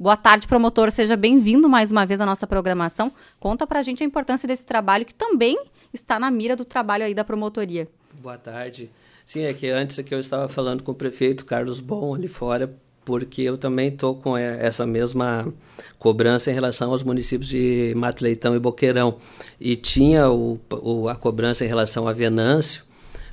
Boa 0.00 0.16
tarde, 0.16 0.46
promotor. 0.46 0.92
Seja 0.92 1.16
bem-vindo 1.16 1.68
mais 1.68 1.90
uma 1.90 2.06
vez 2.06 2.20
à 2.20 2.26
nossa 2.26 2.46
programação. 2.46 3.10
Conta 3.40 3.66
pra 3.66 3.82
gente 3.82 4.00
a 4.00 4.06
importância 4.06 4.46
desse 4.46 4.64
trabalho 4.64 5.04
que 5.04 5.12
também 5.12 5.60
está 5.92 6.20
na 6.20 6.30
mira 6.30 6.54
do 6.54 6.64
trabalho 6.64 7.04
aí 7.04 7.12
da 7.12 7.24
promotoria. 7.24 7.88
Boa 8.22 8.38
tarde. 8.38 8.92
Sim, 9.26 9.42
é 9.42 9.52
que 9.52 9.66
antes 9.66 9.98
aqui 9.98 10.14
eu 10.14 10.20
estava 10.20 10.46
falando 10.46 10.84
com 10.84 10.92
o 10.92 10.94
prefeito 10.94 11.44
Carlos 11.44 11.80
Bom 11.80 12.14
ali 12.14 12.28
fora, 12.28 12.72
porque 13.04 13.42
eu 13.42 13.58
também 13.58 13.88
estou 13.88 14.14
com 14.14 14.36
essa 14.36 14.86
mesma 14.86 15.52
cobrança 15.98 16.48
em 16.48 16.54
relação 16.54 16.92
aos 16.92 17.02
municípios 17.02 17.48
de 17.48 17.92
Mato 17.96 18.22
Leitão 18.22 18.54
e 18.54 18.60
Boqueirão. 18.60 19.16
E 19.58 19.74
tinha 19.74 20.30
o, 20.30 20.60
o, 20.80 21.08
a 21.08 21.16
cobrança 21.16 21.64
em 21.64 21.68
relação 21.68 22.06
a 22.06 22.12
Venâncio, 22.12 22.84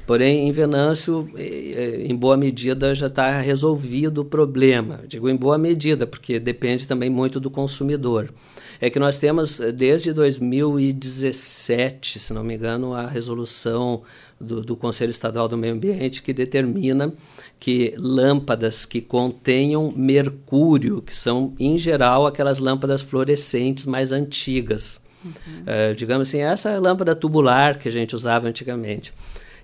Porém, 0.05 0.47
em 0.47 0.51
Venâncio, 0.51 1.27
em 1.35 2.15
boa 2.15 2.37
medida, 2.37 2.93
já 2.93 3.07
está 3.07 3.39
resolvido 3.39 4.21
o 4.21 4.25
problema. 4.25 5.01
Digo 5.07 5.27
em 5.27 5.35
boa 5.35 5.57
medida, 5.57 6.05
porque 6.05 6.39
depende 6.39 6.87
também 6.87 7.09
muito 7.09 7.39
do 7.39 7.49
consumidor. 7.49 8.31
É 8.79 8.87
que 8.89 8.99
nós 8.99 9.17
temos, 9.17 9.59
desde 9.73 10.13
2017, 10.13 12.19
se 12.19 12.33
não 12.33 12.43
me 12.43 12.55
engano, 12.55 12.93
a 12.93 13.07
resolução 13.07 14.03
do, 14.39 14.61
do 14.61 14.75
Conselho 14.75 15.11
Estadual 15.11 15.47
do 15.47 15.57
Meio 15.57 15.73
Ambiente 15.73 16.21
que 16.21 16.33
determina 16.33 17.13
que 17.59 17.95
lâmpadas 17.97 18.85
que 18.85 19.01
contenham 19.01 19.91
mercúrio, 19.95 21.01
que 21.01 21.15
são, 21.15 21.53
em 21.59 21.77
geral, 21.77 22.27
aquelas 22.27 22.59
lâmpadas 22.59 23.01
fluorescentes 23.01 23.85
mais 23.85 24.11
antigas, 24.11 25.01
uhum. 25.23 25.31
uh, 25.31 25.95
digamos 25.95 26.27
assim, 26.27 26.41
essa 26.41 26.77
lâmpada 26.77 27.15
tubular 27.15 27.79
que 27.79 27.87
a 27.87 27.91
gente 27.91 28.15
usava 28.15 28.47
antigamente 28.47 29.13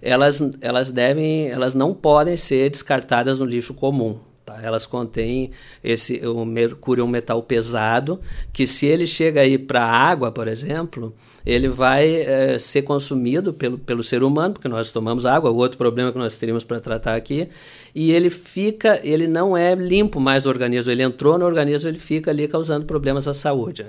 elas, 0.02 0.42
elas 0.62 0.90
devem, 0.90 1.50
elas 1.50 1.76
não 1.76 1.94
podem 1.94 2.36
ser 2.36 2.70
descartadas 2.70 3.40
no 3.40 3.46
lixo 3.46 3.74
comum. 3.74 4.18
Tá? 4.46 4.60
Elas 4.62 4.86
contêm 4.86 5.52
esse, 5.84 6.26
o 6.26 6.44
mercúrio 6.44 7.04
é 7.04 7.06
um 7.06 7.08
metal 7.08 7.42
pesado 7.44 8.20
que 8.52 8.66
se 8.66 8.88
ele 8.88 9.06
chega 9.06 9.42
aí 9.42 9.58
para 9.58 9.84
a 9.84 9.90
água, 9.90 10.32
por 10.32 10.48
exemplo, 10.48 11.14
ele 11.46 11.70
vai 11.70 12.16
é, 12.16 12.58
ser 12.58 12.82
consumido 12.82 13.54
pelo, 13.54 13.78
pelo 13.78 14.04
ser 14.04 14.24
humano, 14.24 14.56
porque 14.56 14.68
nós 14.68 14.92
tomamos 14.92 15.26
água, 15.26 15.52
o 15.52 15.56
outro 15.56 15.78
problema 15.78 16.12
que 16.12 16.18
nós 16.18 16.38
teríamos 16.38 16.64
para 16.64 16.80
tratar 16.80 17.16
aqui, 17.16 17.50
e 17.94 18.12
ele 18.12 18.30
fica, 18.30 19.00
ele 19.04 19.28
não 19.28 19.56
é 19.56 19.76
limpo 19.76 20.20
mais 20.20 20.46
o 20.46 20.50
organismo, 20.50 20.92
ele 20.92 21.04
entrou 21.04 21.38
no 21.38 21.46
organismo, 21.46 21.88
ele 21.88 22.00
fica 22.00 22.32
ali 22.32 22.48
causando 22.48 22.86
problemas 22.86 23.28
à 23.28 23.34
saúde. 23.34 23.86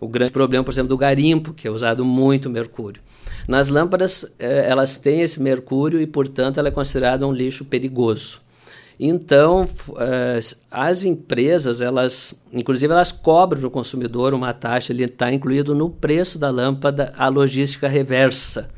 O 0.00 0.08
grande 0.08 0.30
problema, 0.30 0.64
por 0.64 0.72
exemplo, 0.72 0.88
do 0.88 0.96
garimpo, 0.96 1.52
que 1.52 1.68
é 1.68 1.70
usado 1.70 2.04
muito 2.04 2.48
mercúrio. 2.48 3.02
Nas 3.50 3.68
lâmpadas, 3.68 4.32
eh, 4.38 4.64
elas 4.68 4.96
têm 4.96 5.22
esse 5.22 5.42
mercúrio 5.42 6.00
e, 6.00 6.06
portanto, 6.06 6.58
ela 6.58 6.68
é 6.68 6.70
considerada 6.70 7.26
um 7.26 7.32
lixo 7.32 7.64
perigoso. 7.64 8.40
Então, 8.96 9.64
eh, 9.98 10.38
as 10.70 11.02
empresas, 11.02 11.80
elas, 11.80 12.44
inclusive, 12.52 12.92
elas 12.92 13.10
cobram 13.10 13.60
do 13.60 13.68
consumidor 13.68 14.34
uma 14.34 14.54
taxa, 14.54 14.92
ele 14.92 15.02
está 15.02 15.32
incluído 15.32 15.74
no 15.74 15.90
preço 15.90 16.38
da 16.38 16.48
lâmpada 16.48 17.12
a 17.18 17.26
logística 17.26 17.88
reversa, 17.88 18.70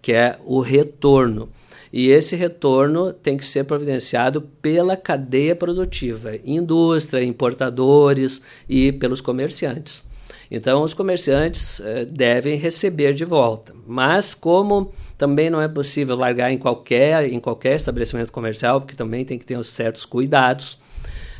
que 0.00 0.12
é 0.12 0.38
o 0.44 0.60
retorno. 0.60 1.48
E 1.92 2.06
esse 2.06 2.36
retorno 2.36 3.12
tem 3.12 3.36
que 3.36 3.44
ser 3.44 3.64
providenciado 3.64 4.42
pela 4.62 4.96
cadeia 4.96 5.56
produtiva, 5.56 6.36
indústria, 6.44 7.24
importadores 7.24 8.42
e 8.68 8.92
pelos 8.92 9.20
comerciantes. 9.20 10.08
Então, 10.50 10.82
os 10.82 10.92
comerciantes 10.92 11.80
eh, 11.80 12.04
devem 12.04 12.56
receber 12.56 13.14
de 13.14 13.24
volta. 13.24 13.72
Mas, 13.86 14.34
como 14.34 14.92
também 15.16 15.48
não 15.48 15.60
é 15.60 15.68
possível 15.68 16.16
largar 16.16 16.50
em 16.50 16.58
qualquer, 16.58 17.30
em 17.30 17.38
qualquer 17.38 17.76
estabelecimento 17.76 18.32
comercial, 18.32 18.80
porque 18.80 18.96
também 18.96 19.24
tem 19.24 19.38
que 19.38 19.44
ter 19.44 19.62
certos 19.64 20.04
cuidados, 20.04 20.78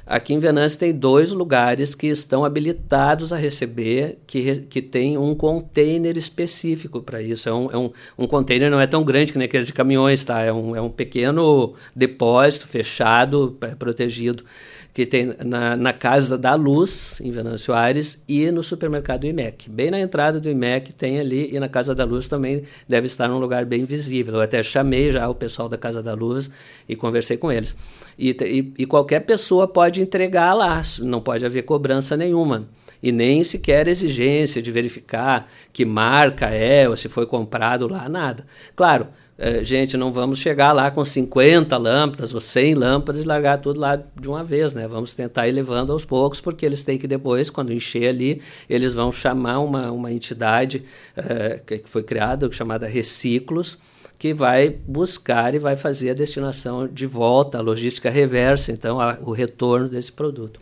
Aqui 0.06 0.34
em 0.34 0.38
Venâncio 0.38 0.78
tem 0.78 0.92
dois 0.92 1.32
lugares 1.32 1.94
que 1.94 2.06
estão 2.06 2.44
habilitados 2.44 3.32
a 3.32 3.36
receber, 3.36 4.18
que, 4.26 4.60
que 4.62 4.82
tem 4.82 5.16
um 5.16 5.34
container 5.34 6.16
específico 6.16 7.00
para 7.02 7.22
isso. 7.22 7.48
É 7.48 7.52
um, 7.52 7.70
é 7.70 7.76
um, 7.76 7.90
um 8.18 8.26
container 8.26 8.70
não 8.70 8.80
é 8.80 8.86
tão 8.86 9.04
grande 9.04 9.32
que 9.32 9.38
nem 9.38 9.46
aqueles 9.46 9.66
de 9.66 9.72
caminhões, 9.72 10.24
tá? 10.24 10.42
É 10.42 10.52
um, 10.52 10.74
é 10.74 10.80
um 10.80 10.90
pequeno 10.90 11.74
depósito 11.94 12.66
fechado, 12.66 13.56
protegido 13.78 14.44
que 14.92 15.06
tem 15.06 15.34
na, 15.44 15.77
na 15.77 15.92
Casa 15.92 16.36
da 16.36 16.55
Luz, 16.55 17.20
em 17.20 17.30
Venâncio 17.30 17.72
Aires, 17.72 18.24
e 18.28 18.50
no 18.50 18.62
supermercado 18.62 19.24
IMEC. 19.24 19.70
Bem 19.70 19.90
na 19.90 20.00
entrada 20.00 20.40
do 20.40 20.48
IMEC 20.50 20.92
tem 20.92 21.20
ali, 21.20 21.55
e 21.55 21.60
na 21.60 21.68
Casa 21.68 21.94
da 21.94 22.05
Luz 22.05 22.27
também 22.27 22.64
deve 22.89 23.06
estar 23.06 23.28
num 23.28 23.39
lugar 23.39 23.64
bem 23.64 23.84
visível. 23.84 24.34
Eu 24.34 24.40
até 24.40 24.62
chamei 24.62 25.12
já 25.12 25.28
o 25.28 25.34
pessoal 25.34 25.68
da 25.68 25.78
Casa 25.78 26.02
da 26.02 26.14
Luz 26.14 26.50
e 26.89 26.96
conversei 26.96 27.36
com 27.36 27.52
eles. 27.52 27.77
E, 28.20 28.36
e, 28.42 28.83
e 28.83 28.86
qualquer 28.86 29.20
pessoa 29.20 29.67
pode 29.67 30.03
entregar 30.03 30.53
lá, 30.53 30.83
não 30.98 31.23
pode 31.23 31.47
haver 31.47 31.63
cobrança 31.63 32.19
nenhuma 32.19 32.69
e 33.03 33.11
nem 33.11 33.42
sequer 33.42 33.89
exigência 33.89 34.61
de 34.61 34.70
verificar 34.70 35.51
que 35.73 35.86
marca 35.86 36.48
é 36.48 36.86
ou 36.86 36.95
se 36.95 37.08
foi 37.08 37.25
comprado 37.25 37.89
lá, 37.89 38.11
nada. 38.11 38.45
Claro, 38.77 39.08
é, 39.39 39.64
gente, 39.64 39.97
não 39.97 40.13
vamos 40.13 40.39
chegar 40.39 40.73
lá 40.73 40.91
com 40.91 41.03
50 41.03 41.75
lâmpadas 41.79 42.35
ou 42.35 42.42
100 42.42 42.75
lâmpadas 42.75 43.23
e 43.23 43.27
largar 43.27 43.57
tudo 43.57 43.81
lá 43.81 43.97
de 43.97 44.29
uma 44.29 44.45
vez, 44.45 44.75
né? 44.75 44.87
Vamos 44.87 45.14
tentar 45.14 45.48
ir 45.48 45.52
levando 45.52 45.95
aos 45.95 46.05
poucos, 46.05 46.42
porque 46.42 46.67
eles 46.67 46.83
têm 46.83 46.98
que 46.98 47.07
depois, 47.07 47.48
quando 47.48 47.73
encher 47.73 48.08
ali, 48.08 48.42
eles 48.69 48.92
vão 48.92 49.11
chamar 49.11 49.61
uma, 49.61 49.91
uma 49.91 50.13
entidade 50.13 50.85
é, 51.17 51.58
que 51.67 51.81
foi 51.87 52.02
criada, 52.02 52.52
chamada 52.52 52.87
Reciclos, 52.87 53.79
que 54.20 54.35
vai 54.35 54.69
buscar 54.69 55.55
e 55.55 55.58
vai 55.58 55.77
fazer 55.77 56.11
a 56.11 56.14
destinação 56.14 56.86
de 56.86 57.07
volta, 57.07 57.57
a 57.57 57.63
logística 57.63 58.11
reversa, 58.11 58.70
então 58.70 59.01
a, 59.01 59.19
o 59.23 59.33
retorno 59.33 59.89
desse 59.89 60.13
produto. 60.13 60.61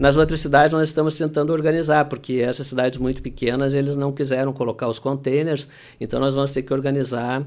Nas 0.00 0.16
outras 0.16 0.40
cidades 0.40 0.72
nós 0.72 0.88
estamos 0.88 1.14
tentando 1.14 1.52
organizar, 1.52 2.06
porque 2.06 2.40
essas 2.44 2.66
cidades 2.66 2.98
muito 2.98 3.22
pequenas 3.22 3.72
eles 3.72 3.94
não 3.94 4.10
quiseram 4.10 4.52
colocar 4.52 4.88
os 4.88 4.98
containers, 4.98 5.68
então 6.00 6.18
nós 6.18 6.34
vamos 6.34 6.50
ter 6.50 6.62
que 6.62 6.74
organizar 6.74 7.46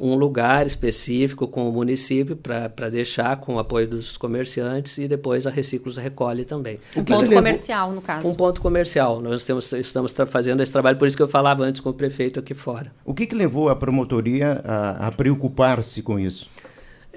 um 0.00 0.14
lugar 0.14 0.66
específico 0.66 1.48
com 1.48 1.68
o 1.68 1.72
município 1.72 2.36
para 2.36 2.88
deixar 2.90 3.36
com 3.38 3.54
o 3.54 3.58
apoio 3.58 3.88
dos 3.88 4.16
comerciantes 4.16 4.98
e 4.98 5.08
depois 5.08 5.46
a 5.46 5.50
Reciclos 5.50 5.96
recolhe 5.96 6.44
também. 6.44 6.78
Um 6.96 7.04
ponto 7.04 7.20
Mas, 7.20 7.34
comercial, 7.34 7.92
no 7.92 8.02
caso. 8.02 8.28
Um 8.28 8.34
ponto 8.34 8.60
comercial. 8.60 9.20
Nós 9.20 9.44
temos, 9.44 9.72
estamos 9.72 10.14
fazendo 10.26 10.62
esse 10.62 10.70
trabalho, 10.70 10.98
por 10.98 11.08
isso 11.08 11.16
que 11.16 11.22
eu 11.22 11.28
falava 11.28 11.64
antes 11.64 11.80
com 11.80 11.88
o 11.88 11.94
prefeito 11.94 12.38
aqui 12.38 12.52
fora. 12.52 12.92
O 13.04 13.14
que, 13.14 13.26
que 13.26 13.34
levou 13.34 13.68
a 13.68 13.76
promotoria 13.76 14.60
a, 14.64 15.08
a 15.08 15.12
preocupar-se 15.12 16.02
com 16.02 16.18
isso? 16.18 16.48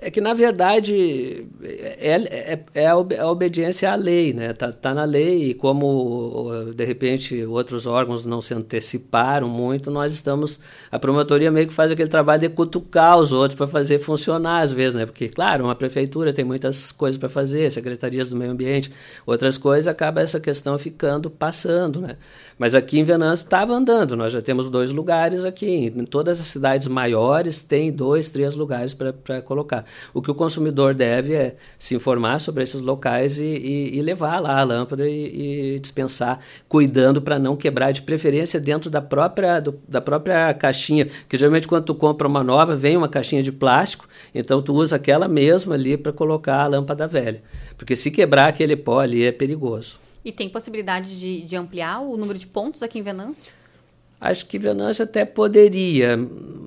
É 0.05 0.11
que, 0.11 0.19
na 0.19 0.33
verdade, 0.33 1.47
é, 1.63 2.53
é, 2.53 2.59
é, 2.73 2.87
a, 2.87 3.27
obediência 3.27 3.89
à 3.89 3.95
lei, 3.95 4.33
né? 4.33 4.51
Tá, 4.51 4.69
tá 4.69 4.93
na 4.93 5.05
lei 5.05 5.51
e 5.51 5.53
como, 5.53 6.51
de 6.75 6.83
repente, 6.83 7.45
outros 7.45 7.87
órgãos 7.87 8.25
não 8.25 8.41
se 8.41 8.53
anteciparam 8.53 9.47
muito, 9.47 9.89
nós 9.89 10.13
estamos... 10.13 10.59
A 10.91 10.99
promotoria 10.99 11.49
meio 11.49 11.67
que 11.67 11.73
faz 11.73 11.89
aquele 11.89 12.09
trabalho 12.09 12.41
de 12.41 12.49
cutucar 12.49 13.17
os 13.17 13.31
outros 13.31 13.57
para 13.57 13.65
fazer 13.65 13.99
funcionar, 13.99 14.61
às 14.61 14.73
vezes, 14.73 14.93
né? 14.93 15.05
Porque, 15.05 15.29
claro, 15.29 15.63
uma 15.63 15.75
prefeitura 15.75 16.33
tem 16.33 16.43
muitas 16.43 16.91
coisas 16.91 17.17
para 17.17 17.29
fazer, 17.29 17.71
secretarias 17.71 18.29
do 18.29 18.35
meio 18.35 18.51
ambiente, 18.51 18.91
outras 19.25 19.57
coisas, 19.57 19.87
acaba 19.87 20.19
essa 20.19 20.39
questão 20.39 20.77
ficando, 20.77 21.29
passando, 21.29 22.01
né? 22.01 22.17
Mas 22.57 22.75
aqui 22.75 22.99
em 22.99 23.03
Venâncio 23.03 23.45
estava 23.45 23.73
andando, 23.73 24.15
nós 24.15 24.31
já 24.33 24.41
temos 24.41 24.69
dois 24.69 24.91
lugares 24.91 25.43
aqui. 25.45 25.93
Em 25.95 26.05
todas 26.05 26.39
as 26.39 26.47
cidades 26.47 26.87
maiores 26.87 27.61
tem 27.61 27.91
dois, 27.91 28.29
três 28.29 28.55
lugares 28.55 28.93
para 28.93 29.41
colocar. 29.41 29.85
O 30.13 30.21
que 30.21 30.31
o 30.31 30.35
consumidor 30.35 30.93
deve 30.93 31.33
é 31.33 31.55
se 31.77 31.95
informar 31.95 32.39
sobre 32.39 32.63
esses 32.63 32.81
locais 32.81 33.37
e, 33.37 33.43
e, 33.43 33.97
e 33.97 34.01
levar 34.01 34.39
lá 34.39 34.59
a 34.59 34.63
lâmpada 34.63 35.07
e, 35.07 35.75
e 35.75 35.79
dispensar, 35.79 36.39
cuidando 36.67 37.21
para 37.21 37.39
não 37.39 37.55
quebrar, 37.55 37.91
de 37.91 38.01
preferência 38.01 38.59
dentro 38.59 38.89
da 38.89 39.01
própria, 39.01 39.59
do, 39.59 39.79
da 39.87 40.01
própria 40.01 40.53
caixinha. 40.53 41.07
Que 41.27 41.37
geralmente 41.37 41.67
quando 41.67 41.85
tu 41.85 41.95
compra 41.95 42.27
uma 42.27 42.43
nova, 42.43 42.75
vem 42.75 42.97
uma 42.97 43.09
caixinha 43.09 43.43
de 43.43 43.51
plástico, 43.51 44.07
então 44.33 44.61
tu 44.61 44.73
usa 44.73 44.95
aquela 44.95 45.27
mesma 45.27 45.75
ali 45.75 45.97
para 45.97 46.11
colocar 46.11 46.61
a 46.61 46.67
lâmpada 46.67 47.07
velha. 47.07 47.41
Porque 47.77 47.95
se 47.95 48.11
quebrar 48.11 48.47
aquele 48.47 48.75
pó 48.75 48.99
ali 48.99 49.23
é 49.23 49.31
perigoso. 49.31 49.99
E 50.23 50.31
tem 50.31 50.47
possibilidade 50.47 51.19
de, 51.19 51.41
de 51.43 51.55
ampliar 51.55 52.01
o 52.01 52.15
número 52.15 52.39
de 52.39 52.47
pontos 52.47 52.81
aqui 52.81 52.99
em 52.99 53.03
Venâncio? 53.03 53.51
Acho 54.23 54.45
que 54.45 54.57
Venâncio 54.57 55.03
até 55.03 55.25
poderia, 55.25 56.17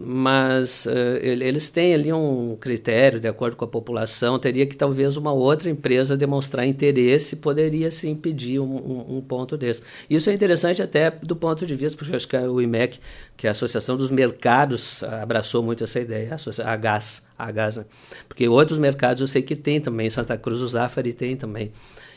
mas 0.05 0.85
uh, 0.85 0.91
eles 1.23 1.71
têm 1.71 1.95
ali 1.95 2.13
um 2.13 2.55
critério, 2.61 3.19
de 3.19 3.27
acordo 3.27 3.57
com 3.57 3.65
a 3.65 3.69
população, 3.69 4.39
teria 4.39 4.67
que 4.67 4.77
talvez 4.77 5.17
uma 5.17 5.33
outra 5.33 5.71
empresa 5.71 6.19
demonstrar 6.19 6.67
interesse, 6.67 7.37
poderia 7.37 7.91
se 7.91 8.11
impedir 8.11 8.61
um, 8.61 8.77
um, 8.77 9.17
um, 9.17 9.21
ponto 9.23 9.57
desse. 9.57 9.83
Isso 10.11 10.29
é 10.29 10.35
interessante 10.35 10.83
até 10.83 11.11
do 11.11 11.35
ponto 11.35 11.65
de 11.65 11.75
vista, 11.75 11.97
porque 11.97 12.15
acho 12.15 12.29
que 12.29 12.37
o 12.37 12.61
IMEC, 12.61 12.99
que 13.39 13.47
é 13.47 13.49
a 13.49 13.53
Associação 13.53 13.97
dos 13.97 14.11
Mercados, 14.11 15.03
abraçou 15.03 15.63
muito 15.63 15.83
essa 15.83 15.99
ideia, 15.99 16.37
a 16.63 16.77
GAS, 16.77 17.27
a 17.39 17.51
GAS 17.51 17.77
né? 17.79 17.87
porque 18.29 18.47
outros 18.47 18.79
mercados 18.79 19.23
eu 19.23 19.29
sei 19.29 19.41
que 19.41 19.57
tem 19.57 19.81
também, 19.81 20.11
Santa 20.11 20.37
Cruz 20.37 20.61
do 20.61 20.69
Zafari 20.69 21.15
tem 21.15 21.35
também. 21.37 21.73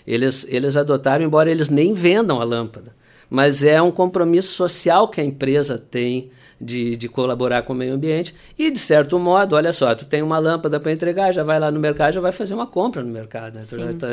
Eles, 0.06 0.46
eles 0.50 0.76
adotaram, 0.76 1.24
embora 1.24 1.50
eles 1.50 1.70
nem 1.70 1.94
vendam 1.94 2.42
a 2.42 2.44
lâmpada, 2.44 2.99
mas 3.30 3.64
é 3.64 3.82
um 3.82 3.92
compromisso 3.92 4.54
social 4.54 5.08
que 5.08 5.22
a 5.22 5.24
empresa 5.24 5.78
tem 5.78 6.32
de, 6.60 6.98
de 6.98 7.08
colaborar 7.08 7.62
com 7.64 7.74
o 7.74 7.76
meio 7.76 7.94
ambiente 7.94 8.36
e, 8.58 8.70
de 8.70 8.80
certo 8.80 9.18
modo, 9.18 9.56
olha 9.56 9.72
só, 9.72 9.96
tu 9.96 10.06
tem 10.06 10.22
uma 10.22 10.40
lâmpada 10.40 10.80
para 10.80 10.92
entregar, 10.92 11.32
já 11.32 11.44
vai 11.44 11.60
lá 11.60 11.72
no 11.72 11.80
mercado, 11.80 12.14
já 12.14 12.22
vai 12.22 12.32
fazer 12.32 12.54
uma 12.54 12.68
compra 12.68 13.02
no 13.02 13.12
mercado. 13.12 13.56
Né? 13.56 13.64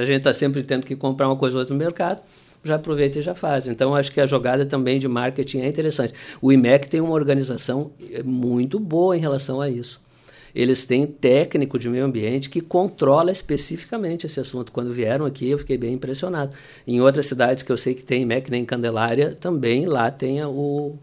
A 0.00 0.04
gente 0.04 0.18
está 0.18 0.32
sempre 0.32 0.62
tendo 0.62 0.86
que 0.86 0.94
comprar 0.94 1.26
uma 1.28 1.36
coisa 1.36 1.56
ou 1.56 1.60
outra 1.60 1.74
no 1.74 1.78
mercado, 1.78 2.20
já 2.62 2.76
aproveita 2.76 3.18
e 3.18 3.22
já 3.22 3.34
faz. 3.34 3.66
Então, 3.66 3.94
acho 3.94 4.12
que 4.12 4.20
a 4.20 4.26
jogada 4.26 4.64
também 4.64 4.98
de 4.98 5.08
marketing 5.08 5.60
é 5.60 5.68
interessante. 5.68 6.12
O 6.40 6.52
IMEC 6.52 6.88
tem 6.88 7.00
uma 7.00 7.14
organização 7.14 7.90
eh, 8.12 8.22
muito 8.22 8.78
boa 8.78 9.16
em 9.16 9.20
relação 9.20 9.60
a 9.60 9.70
isso. 9.70 10.00
Eles 10.56 10.86
têm 10.86 11.06
técnico 11.06 11.78
de 11.78 11.86
meio 11.86 12.06
ambiente 12.06 12.48
que 12.48 12.62
controla 12.62 13.30
especificamente 13.30 14.24
esse 14.24 14.40
assunto. 14.40 14.72
Quando 14.72 14.90
vieram 14.90 15.26
aqui, 15.26 15.50
eu 15.50 15.58
fiquei 15.58 15.76
bem 15.76 15.92
impressionado. 15.92 16.56
Em 16.86 16.98
outras 16.98 17.26
cidades 17.26 17.62
que 17.62 17.70
eu 17.70 17.76
sei 17.76 17.92
que 17.92 18.02
tem 18.02 18.22
IMEC, 18.22 18.50
nem 18.50 18.64
Candelária, 18.64 19.36
também 19.38 19.84
lá 19.84 20.10
tem 20.10 20.42
o, 20.42 20.94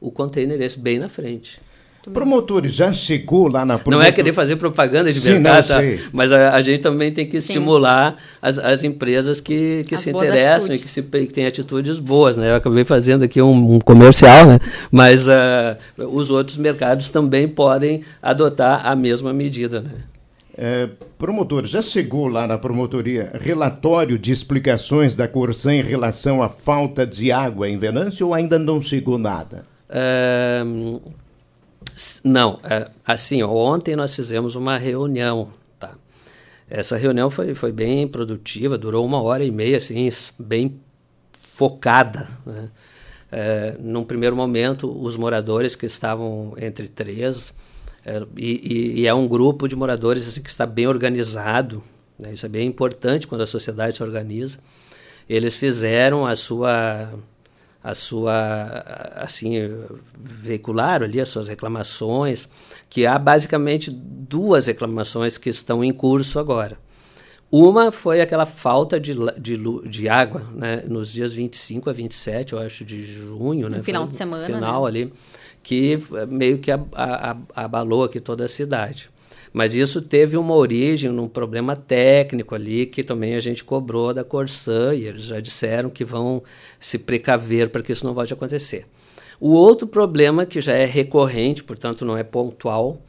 o 0.00 0.10
container 0.10 0.58
esse 0.62 0.78
bem 0.78 0.98
na 0.98 1.10
frente. 1.10 1.60
Promotores, 2.10 2.74
já 2.74 2.92
chegou 2.92 3.46
lá 3.46 3.64
na 3.64 3.78
promotor... 3.78 3.92
Não 3.92 4.02
é 4.02 4.10
querer 4.10 4.32
fazer 4.32 4.56
propaganda 4.56 5.12
de 5.12 5.20
Sim, 5.20 5.38
mercado, 5.38 5.68
tá? 5.68 5.80
mas 6.12 6.32
a, 6.32 6.52
a, 6.54 6.60
gente 6.60 6.80
também 6.80 7.12
tem 7.12 7.24
que 7.24 7.40
Sim. 7.40 7.48
estimular 7.48 8.16
as, 8.40 8.58
as 8.58 8.82
empresas 8.82 9.40
que, 9.40 9.84
que 9.86 9.96
se 9.96 10.10
interessam 10.10 10.66
atitudes. 10.66 10.82
e 10.82 10.84
que, 10.84 10.90
se, 10.90 11.26
que 11.26 11.32
têm 11.32 11.46
atitudes 11.46 12.00
boas. 12.00 12.36
Né? 12.36 12.50
Eu 12.50 12.56
acabei 12.56 12.82
fazendo 12.82 13.22
aqui 13.22 13.40
um, 13.40 13.76
um 13.76 13.78
comercial, 13.78 14.46
né? 14.46 14.58
mas 14.90 15.28
uh, 15.28 15.76
os 16.10 16.28
outros 16.28 16.56
mercados 16.56 17.08
também 17.08 17.46
podem 17.46 18.02
adotar 18.20 18.84
a 18.84 18.96
mesma 18.96 19.32
medida. 19.32 19.80
Né? 19.80 19.92
É, 20.58 20.88
promotor, 21.16 21.66
já 21.66 21.80
chegou 21.80 22.26
lá 22.26 22.46
na 22.46 22.58
promotoria 22.58 23.32
relatório 23.40 24.18
de 24.18 24.32
explicações 24.32 25.14
da 25.14 25.28
Corsã 25.28 25.72
em 25.72 25.82
relação 25.82 26.42
à 26.42 26.48
falta 26.48 27.06
de 27.06 27.30
água 27.30 27.68
em 27.68 27.78
Venâncio 27.78 28.26
ou 28.26 28.34
ainda 28.34 28.58
não 28.58 28.82
chegou 28.82 29.18
nada? 29.18 29.62
É, 29.88 30.62
não, 32.24 32.58
é, 32.62 32.90
assim, 33.06 33.42
ontem 33.42 33.94
nós 33.96 34.14
fizemos 34.14 34.56
uma 34.56 34.78
reunião, 34.78 35.48
tá? 35.78 35.94
Essa 36.68 36.96
reunião 36.96 37.30
foi, 37.30 37.54
foi 37.54 37.72
bem 37.72 38.08
produtiva, 38.08 38.78
durou 38.78 39.04
uma 39.04 39.20
hora 39.20 39.44
e 39.44 39.50
meia, 39.50 39.76
assim, 39.76 40.08
bem 40.38 40.80
focada, 41.38 42.28
né? 42.44 42.70
É, 43.34 43.76
num 43.80 44.04
primeiro 44.04 44.36
momento, 44.36 44.90
os 45.02 45.16
moradores 45.16 45.74
que 45.74 45.86
estavam 45.86 46.52
entre 46.58 46.86
três, 46.86 47.54
é, 48.04 48.22
e, 48.36 49.00
e, 49.00 49.06
é 49.06 49.14
um 49.14 49.26
grupo 49.26 49.68
de 49.68 49.76
moradores 49.76 50.26
assim, 50.26 50.42
que 50.42 50.50
está 50.50 50.66
bem 50.66 50.86
organizado, 50.86 51.82
né? 52.18 52.32
isso 52.32 52.44
é 52.44 52.48
bem 52.48 52.66
importante 52.66 53.26
quando 53.26 53.40
a 53.42 53.46
sociedade 53.46 53.96
se 53.96 54.02
organiza. 54.02 54.58
Eles 55.28 55.56
fizeram 55.56 56.26
a 56.26 56.34
sua 56.34 57.08
a 57.82 57.94
sua 57.94 58.84
assim 59.16 59.54
veicular 60.16 61.02
ali 61.02 61.20
as 61.20 61.28
suas 61.28 61.48
reclamações, 61.48 62.48
que 62.88 63.06
há 63.06 63.18
basicamente 63.18 63.90
duas 63.90 64.66
reclamações 64.66 65.36
que 65.36 65.48
estão 65.48 65.82
em 65.82 65.92
curso 65.92 66.38
agora. 66.38 66.78
Uma 67.50 67.92
foi 67.92 68.22
aquela 68.22 68.46
falta 68.46 68.98
de, 68.98 69.14
de, 69.38 69.58
de 69.86 70.08
água 70.08 70.42
né, 70.54 70.84
nos 70.88 71.12
dias 71.12 71.34
25 71.34 71.90
a 71.90 71.92
27, 71.92 72.54
eu 72.54 72.58
acho, 72.58 72.82
de 72.82 73.04
junho. 73.04 73.68
No 73.68 73.76
né, 73.76 73.82
final 73.82 74.06
de 74.06 74.16
semana. 74.16 74.46
Final 74.46 74.82
né? 74.84 74.88
ali, 74.88 75.12
que 75.62 75.98
meio 76.30 76.58
que 76.58 76.70
abalou 77.54 78.04
aqui 78.04 78.20
toda 78.20 78.46
a 78.46 78.48
cidade. 78.48 79.10
Mas 79.52 79.74
isso 79.74 80.00
teve 80.00 80.36
uma 80.36 80.54
origem 80.54 81.10
num 81.10 81.28
problema 81.28 81.76
técnico 81.76 82.54
ali 82.54 82.86
que 82.86 83.04
também 83.04 83.34
a 83.34 83.40
gente 83.40 83.62
cobrou 83.62 84.14
da 84.14 84.24
Corsã 84.24 84.94
e 84.94 85.04
eles 85.04 85.24
já 85.24 85.40
disseram 85.40 85.90
que 85.90 86.04
vão 86.04 86.42
se 86.80 86.98
precaver 86.98 87.68
para 87.68 87.82
que 87.82 87.92
isso 87.92 88.06
não 88.06 88.14
volte 88.14 88.32
a 88.32 88.36
acontecer. 88.36 88.86
O 89.38 89.50
outro 89.50 89.86
problema 89.86 90.46
que 90.46 90.60
já 90.60 90.72
é 90.72 90.84
recorrente, 90.84 91.64
portanto 91.64 92.04
não 92.04 92.16
é 92.16 92.22
pontual, 92.22 93.02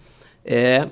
é 0.43 0.87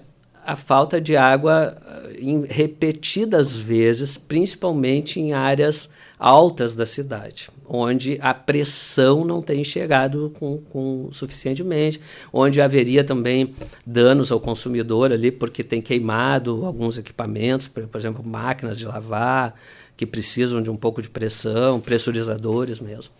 a 0.45 0.55
falta 0.55 0.99
de 0.99 1.15
água 1.15 1.77
eh, 1.85 2.17
em 2.19 2.45
repetidas 2.45 3.55
vezes, 3.55 4.17
principalmente 4.17 5.19
em 5.19 5.33
áreas 5.33 5.93
altas 6.17 6.73
da 6.73 6.85
cidade, 6.85 7.49
onde 7.73 8.19
a 8.21 8.33
pressão 8.33 9.23
não 9.23 9.41
tem 9.41 9.63
chegado 9.63 10.33
com, 10.37 10.57
com 10.57 11.09
suficientemente, 11.11 12.01
onde 12.33 12.59
haveria 12.59 13.03
também 13.03 13.55
danos 13.85 14.29
ao 14.29 14.41
consumidor 14.41 15.11
ali, 15.11 15.31
porque 15.31 15.63
tem 15.63 15.81
queimado 15.81 16.65
alguns 16.65 16.97
equipamentos, 16.97 17.67
por, 17.67 17.87
por 17.87 17.97
exemplo, 17.97 18.21
máquinas 18.25 18.77
de 18.77 18.85
lavar, 18.85 19.55
que 19.95 20.05
precisam 20.05 20.61
de 20.61 20.69
um 20.69 20.75
pouco 20.75 21.01
de 21.01 21.09
pressão, 21.09 21.79
pressurizadores 21.79 22.81
mesmo. 22.81 23.13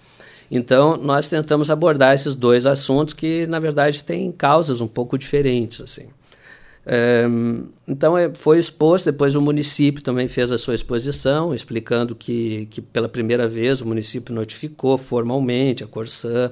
Então, 0.50 0.98
nós 0.98 1.30
tentamos 1.30 1.70
abordar 1.70 2.14
esses 2.14 2.36
dois 2.36 2.66
assuntos 2.66 3.14
que, 3.14 3.48
na 3.48 3.58
verdade, 3.58 4.04
têm 4.04 4.34
causas 4.34 4.82
um 4.82 4.88
pouco 4.88 5.18
diferentes. 5.18 5.80
assim. 5.80 6.10
Um, 6.86 7.68
então 7.88 8.18
é, 8.18 8.34
foi 8.34 8.58
exposto, 8.58 9.06
depois 9.06 9.36
o 9.36 9.42
município 9.42 10.02
também 10.02 10.28
fez 10.28 10.52
a 10.52 10.58
sua 10.58 10.74
exposição, 10.74 11.54
explicando 11.54 12.16
que, 12.16 12.68
que 12.72 12.82
pela 12.82 13.08
primeira 13.08 13.48
vez 13.48 13.82
o 13.82 13.88
município 13.88 14.34
notificou 14.34 14.98
formalmente 14.98 15.84
a 15.84 15.88
Corsã 15.88 16.52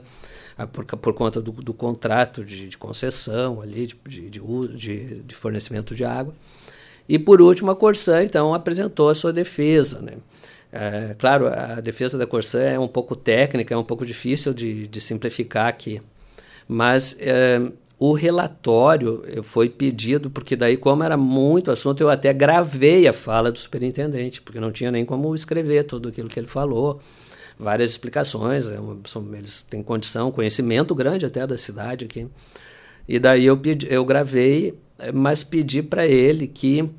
a, 0.58 0.68
por, 0.68 0.86
por 0.86 1.14
conta 1.14 1.42
do, 1.42 1.52
do 1.52 1.74
contrato 1.74 2.44
de, 2.44 2.70
de, 2.70 2.78
concessão 2.78 3.62
ali, 3.62 3.88
de, 3.88 3.96
de, 4.06 4.30
de, 4.30 5.22
de, 5.22 5.36
fornecimento 5.36 5.96
de 5.96 6.04
água. 6.04 6.34
E 7.08 7.18
por 7.18 7.42
último 7.42 7.72
a 7.72 7.76
Corsã 7.76 8.24
então 8.24 8.54
apresentou 8.54 9.10
a 9.10 9.16
sua 9.16 9.34
defesa. 9.34 10.00
Né? 10.00 10.14
É, 10.72 11.16
claro, 11.18 11.48
a 11.48 11.82
defesa 11.82 12.18
da 12.18 12.28
Corsã 12.28 12.60
é 12.60 12.78
um 12.78 12.88
pouco 12.88 13.16
técnica, 13.16 13.74
é 13.74 13.78
um 13.78 13.84
pouco 13.84 14.06
difícil 14.06 14.54
de, 14.54 14.86
de 14.86 15.02
simplificar 15.02 15.68
aqui, 15.68 16.00
mas 16.68 17.16
é, 17.20 17.60
o 18.00 18.14
relatório 18.14 19.22
foi 19.44 19.68
pedido, 19.68 20.30
porque 20.30 20.56
daí, 20.56 20.78
como 20.78 21.04
era 21.04 21.18
muito 21.18 21.70
assunto, 21.70 22.00
eu 22.00 22.10
até 22.10 22.32
gravei 22.32 23.06
a 23.06 23.12
fala 23.12 23.52
do 23.52 23.60
superintendente, 23.60 24.42
porque 24.42 24.58
não 24.58 24.72
tinha 24.72 24.90
nem 24.90 25.04
como 25.04 25.36
escrever 25.36 25.84
tudo 25.84 26.08
aquilo 26.08 26.30
que 26.30 26.40
ele 26.40 26.48
falou. 26.48 27.02
Várias 27.60 27.92
explicações, 27.92 28.70
é 28.70 28.80
uma, 28.80 28.98
são, 29.06 29.28
eles 29.36 29.64
têm 29.64 29.84
condição, 29.84 30.32
conhecimento 30.32 30.96
grande 30.96 31.26
até 31.26 31.46
da 31.46 31.58
cidade 31.58 32.06
aqui. 32.06 32.26
E 33.06 33.20
daí 33.20 33.46
eu, 33.46 33.58
pedi, 33.58 33.86
eu 33.90 34.06
gravei, 34.06 34.80
mas 35.14 35.44
pedi 35.44 35.84
para 35.84 36.08
ele 36.08 36.48
que, 36.48 36.90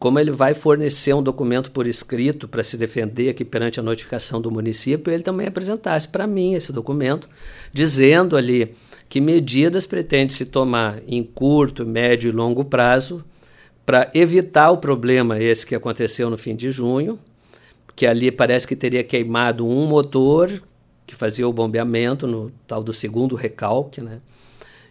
como 0.00 0.18
ele 0.18 0.32
vai 0.32 0.52
fornecer 0.52 1.14
um 1.14 1.22
documento 1.22 1.70
por 1.70 1.86
escrito 1.86 2.48
para 2.48 2.64
se 2.64 2.76
defender 2.76 3.28
aqui 3.28 3.44
perante 3.44 3.78
a 3.78 3.84
notificação 3.84 4.40
do 4.40 4.50
município, 4.50 5.12
ele 5.12 5.22
também 5.22 5.46
apresentasse 5.46 6.08
para 6.08 6.26
mim 6.26 6.54
esse 6.54 6.72
documento, 6.72 7.28
dizendo 7.72 8.36
ali 8.36 8.74
que 9.10 9.20
medidas 9.20 9.88
pretende 9.88 10.32
se 10.32 10.46
tomar 10.46 11.02
em 11.04 11.24
curto, 11.24 11.84
médio 11.84 12.28
e 12.28 12.32
longo 12.32 12.64
prazo 12.64 13.24
para 13.84 14.08
evitar 14.14 14.70
o 14.70 14.78
problema 14.78 15.40
esse 15.40 15.66
que 15.66 15.74
aconteceu 15.74 16.30
no 16.30 16.38
fim 16.38 16.54
de 16.54 16.70
junho, 16.70 17.18
que 17.96 18.06
ali 18.06 18.30
parece 18.30 18.68
que 18.68 18.76
teria 18.76 19.02
queimado 19.02 19.66
um 19.66 19.84
motor 19.84 20.62
que 21.04 21.16
fazia 21.16 21.48
o 21.48 21.52
bombeamento 21.52 22.24
no 22.28 22.52
tal 22.68 22.84
do 22.84 22.92
segundo 22.92 23.34
recalque, 23.34 24.00
né? 24.00 24.20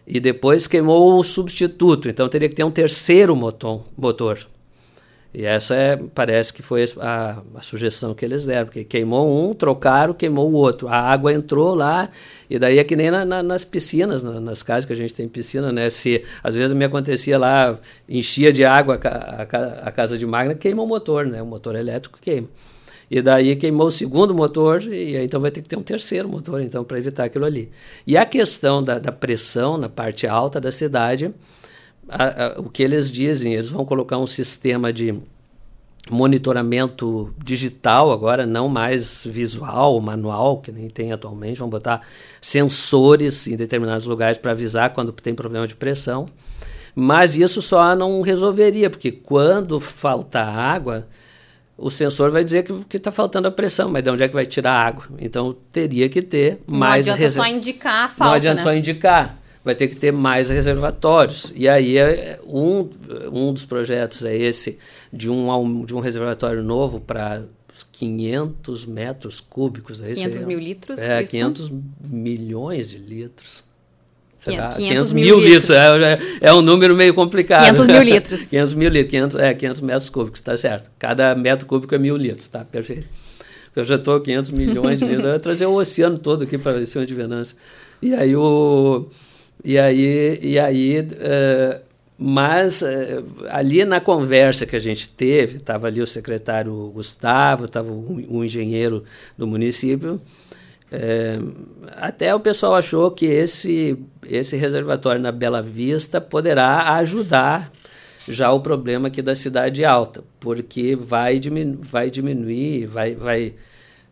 E 0.06 0.20
depois 0.20 0.66
queimou 0.66 1.18
o 1.18 1.24
substituto, 1.24 2.10
então 2.10 2.28
teria 2.28 2.48
que 2.48 2.54
ter 2.54 2.64
um 2.64 2.70
terceiro 2.70 3.34
motor. 3.34 3.86
motor. 3.96 4.49
E 5.32 5.44
essa 5.44 5.74
é, 5.76 5.96
parece 5.96 6.52
que 6.52 6.60
foi 6.60 6.84
a, 6.98 7.40
a, 7.54 7.60
sugestão 7.62 8.12
que 8.12 8.24
eles 8.24 8.46
deram, 8.46 8.66
porque 8.66 8.82
queimou 8.82 9.48
um, 9.48 9.54
trocaram, 9.54 10.12
queimou 10.12 10.50
o 10.50 10.54
outro. 10.54 10.88
A 10.88 10.96
água 10.96 11.32
entrou 11.32 11.72
lá, 11.72 12.10
e 12.48 12.58
daí 12.58 12.78
é 12.78 12.84
que 12.84 12.96
nem 12.96 13.12
na, 13.12 13.24
na, 13.24 13.40
nas 13.40 13.64
piscinas, 13.64 14.24
na, 14.24 14.40
nas 14.40 14.60
casas 14.62 14.86
que 14.86 14.92
a 14.92 14.96
gente 14.96 15.14
tem 15.14 15.28
piscina, 15.28 15.70
né? 15.70 15.88
Se 15.88 16.24
às 16.42 16.56
vezes 16.56 16.76
me 16.76 16.84
acontecia 16.84 17.38
lá, 17.38 17.78
enchia 18.08 18.52
de 18.52 18.64
água 18.64 18.98
a, 19.04 19.42
a, 19.42 19.88
a 19.88 19.92
casa 19.92 20.18
de 20.18 20.26
máquina, 20.26 20.56
queima 20.56 20.82
o 20.82 20.86
motor, 20.86 21.24
né? 21.24 21.40
O 21.40 21.46
motor 21.46 21.76
elétrico 21.76 22.18
queima. 22.20 22.48
E 23.08 23.22
daí 23.22 23.54
queimou 23.54 23.86
o 23.86 23.90
segundo 23.90 24.34
motor, 24.34 24.82
e 24.82 25.16
então 25.16 25.40
vai 25.40 25.52
ter 25.52 25.62
que 25.62 25.68
ter 25.68 25.76
um 25.76 25.82
terceiro 25.82 26.28
motor, 26.28 26.60
então, 26.60 26.82
para 26.82 26.98
evitar 26.98 27.24
aquilo 27.24 27.44
ali. 27.44 27.70
E 28.04 28.16
a 28.16 28.26
questão 28.26 28.82
da, 28.82 28.98
da 28.98 29.12
pressão 29.12 29.78
na 29.78 29.88
parte 29.88 30.26
alta 30.26 30.60
da 30.60 30.72
cidade 30.72 31.32
a, 32.10 32.46
a, 32.46 32.60
o 32.60 32.68
que 32.68 32.82
eles 32.82 33.10
dizem, 33.10 33.54
eles 33.54 33.68
vão 33.68 33.84
colocar 33.84 34.18
um 34.18 34.26
sistema 34.26 34.92
de 34.92 35.14
monitoramento 36.10 37.32
digital 37.42 38.10
agora, 38.10 38.44
não 38.44 38.68
mais 38.68 39.22
visual, 39.24 40.00
manual, 40.00 40.58
que 40.58 40.72
nem 40.72 40.88
tem 40.88 41.12
atualmente, 41.12 41.58
vão 41.60 41.68
botar 41.68 42.00
sensores 42.40 43.46
em 43.46 43.56
determinados 43.56 44.06
lugares 44.06 44.36
para 44.36 44.50
avisar 44.50 44.90
quando 44.90 45.12
tem 45.12 45.34
problema 45.34 45.66
de 45.66 45.76
pressão. 45.76 46.28
Mas 46.94 47.36
isso 47.36 47.62
só 47.62 47.94
não 47.94 48.20
resolveria, 48.22 48.90
porque 48.90 49.12
quando 49.12 49.78
falta 49.78 50.40
água, 50.40 51.06
o 51.78 51.90
sensor 51.90 52.32
vai 52.32 52.42
dizer 52.42 52.64
que 52.88 52.96
está 52.96 53.12
faltando 53.12 53.46
a 53.46 53.50
pressão, 53.50 53.88
mas 53.88 54.02
de 54.02 54.10
onde 54.10 54.24
é 54.24 54.28
que 54.28 54.34
vai 54.34 54.44
tirar 54.44 54.72
a 54.72 54.86
água? 54.86 55.04
Então 55.18 55.56
teria 55.70 56.08
que 56.08 56.20
ter 56.20 56.60
mais. 56.66 57.06
Não 57.06 57.14
adianta 57.14 57.32
só 57.32 57.46
indicar 57.46 58.04
a 58.04 58.08
falta. 58.08 58.24
Não 58.24 58.32
adianta 58.32 58.56
né? 58.56 58.62
só 58.64 58.74
indicar 58.74 59.39
vai 59.64 59.74
ter 59.74 59.88
que 59.88 59.96
ter 59.96 60.12
mais 60.12 60.48
reservatórios. 60.48 61.52
E 61.54 61.68
aí 61.68 61.98
é, 61.98 62.38
um, 62.46 62.88
um 63.30 63.52
dos 63.52 63.64
projetos 63.64 64.24
é 64.24 64.36
esse 64.36 64.78
de 65.12 65.30
um, 65.30 65.84
de 65.84 65.94
um 65.94 66.00
reservatório 66.00 66.62
novo 66.62 67.00
para 67.00 67.42
500 67.92 68.86
metros 68.86 69.40
cúbicos. 69.40 70.00
É 70.00 70.12
500 70.12 70.44
mil 70.44 70.58
litros? 70.58 71.00
É, 71.00 71.22
isso? 71.22 71.30
500 71.30 71.72
milhões 72.02 72.90
de 72.90 72.98
litros. 72.98 73.62
Será? 74.38 74.70
500, 74.70 74.76
500 74.76 75.12
mil, 75.12 75.24
mil 75.24 75.36
litros. 75.36 75.68
litros. 75.68 76.40
É, 76.40 76.48
é, 76.48 76.54
um 76.54 76.62
número 76.62 76.96
meio 76.96 77.12
complicado. 77.12 77.64
500 77.64 77.86
mil 77.92 78.02
litros. 78.02 78.48
500 78.48 78.74
mil 78.74 78.88
litros, 78.88 79.10
500, 79.10 79.36
é, 79.36 79.54
500 79.54 79.80
metros 79.82 80.10
cúbicos, 80.10 80.40
tá 80.40 80.56
certo. 80.56 80.90
Cada 80.98 81.34
metro 81.34 81.66
cúbico 81.66 81.94
é 81.94 81.98
mil 81.98 82.16
litros, 82.16 82.48
tá? 82.48 82.64
Perfeito. 82.64 83.06
eu 83.76 83.84
já 83.84 83.96
estou 83.96 84.18
500 84.18 84.50
milhões 84.52 84.98
de 84.98 85.04
litros, 85.04 85.24
eu 85.24 85.30
vou 85.32 85.40
trazer 85.40 85.66
o 85.66 85.74
oceano 85.74 86.18
todo 86.18 86.44
aqui 86.44 86.56
para 86.56 86.84
cima 86.86 87.04
de 87.04 87.14
Venâncio. 87.14 87.54
E 88.00 88.14
aí 88.14 88.34
o 88.34 89.10
e 89.64 89.78
aí 89.78 90.38
e 90.42 90.58
aí 90.58 91.00
uh, 91.00 91.90
mas 92.22 92.82
uh, 92.82 93.24
ali 93.48 93.82
na 93.84 93.98
conversa 93.98 94.66
que 94.66 94.76
a 94.76 94.80
gente 94.80 95.08
teve, 95.08 95.56
estava 95.56 95.86
ali 95.86 96.02
o 96.02 96.06
secretário 96.06 96.90
Gustavo, 96.94 97.64
estava 97.64 97.90
um, 97.90 98.26
um, 98.28 98.44
engenheiro 98.44 99.04
do 99.38 99.46
município, 99.46 100.20
é, 100.92 101.38
até 101.96 102.34
o 102.34 102.40
pessoal 102.40 102.74
achou 102.74 103.10
que 103.12 103.24
esse, 103.24 103.96
esse 104.28 104.56
reservatório 104.56 105.20
na 105.20 105.30
Bela 105.30 105.62
Vista 105.62 106.20
poderá 106.20 106.94
ajudar 106.96 107.72
já 108.28 108.52
o 108.52 108.60
problema 108.60 109.08
aqui 109.08 109.22
da 109.22 109.34
cidade 109.34 109.84
alta, 109.84 110.22
porque 110.38 110.94
vai, 110.96 111.38
diminu 111.38 111.78
vai 111.80 112.10
diminuir, 112.10 112.86
vai, 112.86 113.14
vai, 113.14 113.54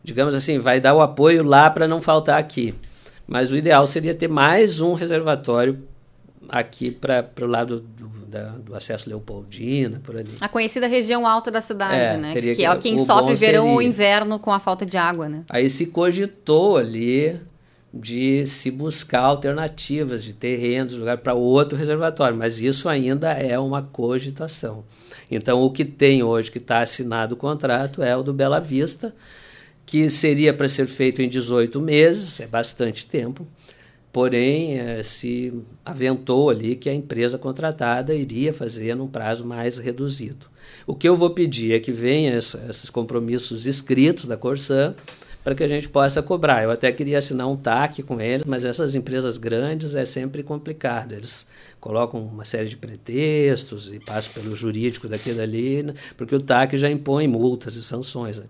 digamos 0.02 0.34
assim, 0.34 0.58
vai 0.58 0.80
dar 0.80 0.94
o 0.94 1.00
apoio 1.00 1.42
lá 1.42 1.68
para 1.68 1.86
não 1.86 2.00
faltar 2.00 2.38
aqui. 2.38 2.74
Mas 3.28 3.52
o 3.52 3.56
ideal 3.56 3.86
seria 3.86 4.14
ter 4.14 4.26
mais 4.26 4.80
um 4.80 4.94
reservatório 4.94 5.78
aqui 6.48 6.90
para 6.90 7.30
o 7.42 7.46
lado 7.46 7.80
do, 7.80 8.08
da, 8.26 8.48
do 8.52 8.74
acesso 8.74 9.06
Leopoldina, 9.06 10.00
por 10.02 10.16
ali. 10.16 10.30
A 10.40 10.48
conhecida 10.48 10.86
região 10.86 11.26
alta 11.26 11.50
da 11.50 11.60
cidade, 11.60 11.94
é, 11.94 12.16
né? 12.16 12.32
Que, 12.32 12.54
que, 12.54 12.64
é 12.64 12.76
quem 12.76 12.98
sofre 12.98 13.34
verão 13.34 13.74
ou 13.74 13.82
inverno 13.82 14.38
com 14.38 14.50
a 14.50 14.58
falta 14.58 14.86
de 14.86 14.96
água, 14.96 15.28
né? 15.28 15.44
Aí 15.50 15.68
se 15.68 15.88
cogitou 15.88 16.78
ali 16.78 17.38
de 17.92 18.46
se 18.46 18.70
buscar 18.70 19.20
alternativas 19.20 20.24
de 20.24 20.32
terrenos, 20.32 20.94
lugar 20.94 21.18
para 21.18 21.34
outro 21.34 21.76
reservatório, 21.76 22.36
mas 22.36 22.60
isso 22.60 22.88
ainda 22.88 23.32
é 23.32 23.58
uma 23.58 23.82
cogitação. 23.82 24.84
Então, 25.30 25.62
o 25.62 25.70
que 25.70 25.84
tem 25.84 26.22
hoje 26.22 26.50
que 26.50 26.58
está 26.58 26.80
assinado 26.80 27.34
o 27.34 27.38
contrato 27.38 28.02
é 28.02 28.16
o 28.16 28.22
do 28.22 28.32
Bela 28.32 28.58
Vista, 28.58 29.14
que 29.88 30.06
seria 30.10 30.52
para 30.52 30.68
ser 30.68 30.86
feito 30.86 31.22
em 31.22 31.30
18 31.30 31.80
meses, 31.80 32.40
é 32.40 32.46
bastante 32.46 33.06
tempo, 33.06 33.46
porém 34.12 34.78
é, 34.78 35.02
se 35.02 35.50
aventou 35.82 36.50
ali 36.50 36.76
que 36.76 36.90
a 36.90 36.94
empresa 36.94 37.38
contratada 37.38 38.14
iria 38.14 38.52
fazer 38.52 38.94
num 38.94 39.08
prazo 39.08 39.46
mais 39.46 39.78
reduzido. 39.78 40.44
O 40.86 40.94
que 40.94 41.08
eu 41.08 41.16
vou 41.16 41.30
pedir 41.30 41.72
é 41.72 41.80
que 41.80 41.90
venham 41.90 42.36
esses 42.36 42.90
compromissos 42.90 43.66
escritos 43.66 44.26
da 44.26 44.36
Corsan 44.36 44.94
para 45.42 45.54
que 45.54 45.64
a 45.64 45.68
gente 45.68 45.88
possa 45.88 46.22
cobrar. 46.22 46.64
Eu 46.64 46.70
até 46.70 46.92
queria 46.92 47.16
assinar 47.16 47.48
um 47.48 47.56
TAC 47.56 48.02
com 48.02 48.20
eles, 48.20 48.44
mas 48.44 48.66
essas 48.66 48.94
empresas 48.94 49.38
grandes 49.38 49.94
é 49.94 50.04
sempre 50.04 50.42
complicado. 50.42 51.14
Eles 51.14 51.46
colocam 51.80 52.22
uma 52.22 52.44
série 52.44 52.68
de 52.68 52.76
pretextos 52.76 53.90
e 53.90 53.98
passam 53.98 54.34
pelo 54.34 54.54
jurídico 54.54 55.08
daqui 55.08 55.30
e 55.30 55.34
dali, 55.34 55.82
né? 55.82 55.94
porque 56.14 56.34
o 56.34 56.40
TAC 56.42 56.76
já 56.76 56.90
impõe 56.90 57.26
multas 57.26 57.76
e 57.76 57.82
sanções. 57.82 58.36
Né? 58.36 58.44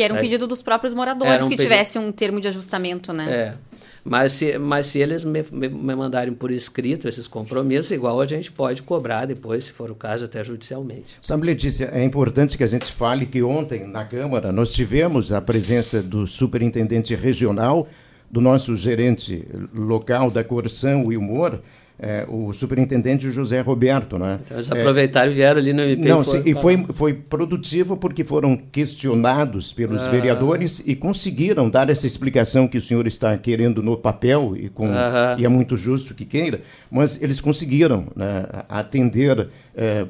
Que 0.00 0.04
era 0.04 0.14
um 0.14 0.16
é, 0.16 0.20
pedido 0.20 0.46
dos 0.46 0.62
próprios 0.62 0.94
moradores 0.94 1.44
um 1.44 1.48
que 1.50 1.58
tivesse 1.58 1.98
um 1.98 2.10
termo 2.10 2.40
de 2.40 2.48
ajustamento, 2.48 3.12
né? 3.12 3.30
É. 3.30 3.54
Mas 4.02 4.32
se, 4.32 4.58
mas 4.58 4.86
se 4.86 4.98
eles 4.98 5.22
me, 5.22 5.44
me, 5.52 5.68
me, 5.68 5.94
mandarem 5.94 6.32
por 6.32 6.50
escrito 6.50 7.06
esses 7.06 7.28
compromissos, 7.28 7.90
igual 7.90 8.18
a 8.18 8.24
gente 8.24 8.50
pode 8.50 8.82
cobrar 8.82 9.26
depois, 9.26 9.64
se 9.64 9.72
for 9.72 9.90
o 9.90 9.94
caso, 9.94 10.24
até 10.24 10.42
judicialmente. 10.42 11.18
Sabe, 11.20 11.44
Letícia, 11.44 11.90
é 11.92 12.02
importante 12.02 12.56
que 12.56 12.64
a 12.64 12.66
gente 12.66 12.90
fale 12.90 13.26
que 13.26 13.42
ontem, 13.42 13.86
na 13.86 14.02
Câmara, 14.06 14.50
nós 14.50 14.72
tivemos 14.72 15.34
a 15.34 15.40
presença 15.42 16.02
do 16.02 16.26
superintendente 16.26 17.14
regional, 17.14 17.86
do 18.30 18.40
nosso 18.40 18.74
gerente 18.78 19.46
local 19.74 20.30
da 20.30 20.42
Corção, 20.42 21.04
o 21.04 21.08
Humor, 21.10 21.60
é, 22.02 22.24
o 22.28 22.52
superintendente 22.52 23.30
José 23.30 23.60
Roberto. 23.60 24.18
Né? 24.18 24.40
Então 24.44 24.56
eles 24.56 24.72
aproveitaram 24.72 25.30
e 25.30 25.34
vieram 25.34 25.60
ali 25.60 25.72
no 25.72 25.82
MP. 25.82 26.08
Não, 26.08 26.22
e, 26.22 26.50
e 26.50 26.54
foi, 26.54 26.86
foi 26.92 27.12
produtivo 27.12 27.96
porque 27.96 28.24
foram 28.24 28.56
questionados 28.56 29.72
pelos 29.72 30.02
ah. 30.02 30.10
vereadores 30.10 30.82
e 30.86 30.96
conseguiram 30.96 31.68
dar 31.68 31.90
essa 31.90 32.06
explicação 32.06 32.66
que 32.66 32.78
o 32.78 32.82
senhor 32.82 33.06
está 33.06 33.36
querendo 33.36 33.82
no 33.82 33.96
papel, 33.96 34.56
e, 34.56 34.70
com, 34.70 34.86
ah. 34.90 35.36
e 35.38 35.44
é 35.44 35.48
muito 35.48 35.76
justo 35.76 36.14
que 36.14 36.24
queira, 36.24 36.62
mas 36.90 37.20
eles 37.22 37.40
conseguiram 37.40 38.06
né, 38.16 38.46
atender. 38.68 39.48
É, 39.76 40.06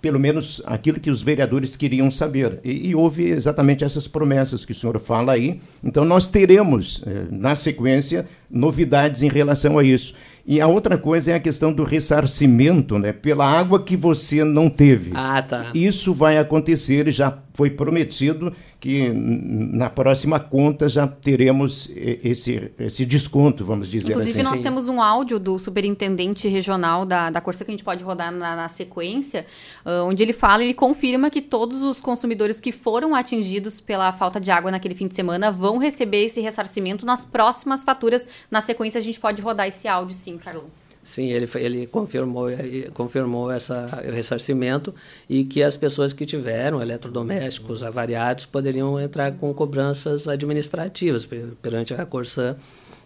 pelo 0.00 0.18
menos 0.18 0.60
aquilo 0.66 1.00
que 1.00 1.10
os 1.10 1.22
vereadores 1.22 1.76
queriam 1.76 2.10
saber. 2.10 2.60
E, 2.64 2.88
e, 2.88 2.94
houve 2.94 3.30
exatamente 3.30 3.84
essas 3.84 4.06
promessas 4.06 4.64
que 4.64 4.72
o 4.72 4.74
senhor 4.74 4.98
fala 4.98 5.32
aí. 5.32 5.60
Então, 5.82 6.04
nós 6.04 6.28
teremos, 6.28 7.02
eh, 7.06 7.24
na 7.30 7.54
sequência, 7.54 8.28
novidades 8.50 9.22
em 9.22 9.28
relação 9.28 9.78
a 9.78 9.84
isso. 9.84 10.14
E 10.44 10.60
a 10.60 10.66
outra 10.66 10.98
coisa 10.98 11.30
é 11.30 11.34
a 11.34 11.40
questão 11.40 11.72
do 11.72 11.84
ressarcimento, 11.84 12.98
né? 12.98 13.12
Pela 13.12 13.46
água 13.46 13.82
que 13.82 13.96
você 13.96 14.42
não 14.42 14.68
teve. 14.68 15.12
Ah, 15.14 15.40
tá. 15.40 15.70
Isso 15.72 16.12
vai 16.12 16.36
acontecer 16.36 17.10
já 17.12 17.30
foi 17.54 17.70
prometido 17.70 18.54
que 18.80 19.10
na 19.10 19.88
próxima 19.88 20.40
conta 20.40 20.88
já 20.88 21.06
teremos 21.06 21.88
esse, 21.94 22.72
esse 22.78 23.06
desconto, 23.06 23.64
vamos 23.64 23.86
dizer 23.86 24.10
Inclusive, 24.10 24.30
assim. 24.30 24.40
Inclusive, 24.40 24.56
nós 24.56 24.60
temos 24.60 24.88
um 24.88 25.00
áudio 25.00 25.38
do 25.38 25.56
superintendente 25.56 26.48
regional 26.48 27.06
da, 27.06 27.30
da 27.30 27.40
Corsa 27.40 27.64
que 27.64 27.70
a 27.70 27.74
gente 27.74 27.84
pode 27.84 28.02
rodar 28.02 28.32
na, 28.32 28.56
na 28.56 28.68
sequência, 28.68 29.46
uh, 29.86 30.04
onde 30.04 30.22
ele 30.22 30.32
fala, 30.32 30.64
ele 30.64 30.74
confirma 30.74 31.30
que 31.30 31.40
todos 31.40 31.80
os 31.82 32.00
consumidores 32.00 32.60
que 32.60 32.72
foram 32.72 33.14
atingidos 33.14 33.80
pela 33.80 34.10
falta 34.10 34.40
de 34.40 34.50
água 34.50 34.70
naquele 34.70 34.96
fim 34.96 35.06
de 35.06 35.14
semana 35.14 35.52
vão 35.52 35.78
receber 35.78 36.24
esse 36.24 36.40
ressarcimento 36.40 37.06
nas 37.06 37.24
próximas 37.24 37.84
faturas. 37.84 38.26
Na 38.50 38.60
sequência, 38.60 38.98
a 38.98 39.02
gente 39.02 39.20
pode 39.20 39.40
rodar 39.40 39.68
esse 39.68 39.86
áudio, 39.86 40.14
sim, 40.14 40.36
Carlão. 40.38 40.64
Sim, 41.04 41.30
ele, 41.30 41.48
ele 41.56 41.86
confirmou, 41.86 42.46
confirmou 42.94 43.50
essa, 43.50 43.86
o 44.06 44.12
ressarcimento 44.12 44.94
e 45.28 45.44
que 45.44 45.62
as 45.62 45.76
pessoas 45.76 46.12
que 46.12 46.24
tiveram 46.24 46.80
eletrodomésticos 46.80 47.82
avariados 47.82 48.46
poderiam 48.46 49.00
entrar 49.00 49.32
com 49.32 49.52
cobranças 49.52 50.28
administrativas 50.28 51.28
perante 51.60 51.92
a 51.92 52.06
Corsã, 52.06 52.56